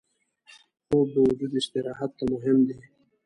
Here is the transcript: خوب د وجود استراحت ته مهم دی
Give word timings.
خوب 0.85 1.07
د 1.13 1.17
وجود 1.27 1.51
استراحت 1.61 2.11
ته 2.17 2.23
مهم 2.33 2.57
دی 2.67 2.77